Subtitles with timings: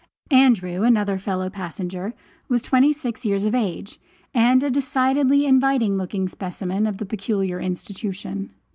[0.31, 2.15] Andrew, another fellow passenger,
[2.49, 3.99] was twenty six years of age,
[4.33, 8.49] and a decidedly inviting looking specimen of the peculiar institution.